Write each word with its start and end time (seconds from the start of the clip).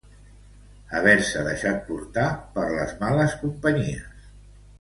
Haver-se 0.99 1.43
deixat 1.49 1.77
portar 1.91 2.25
per 2.57 2.65
les 2.79 2.97
males 3.05 3.37
companyies 3.45 4.29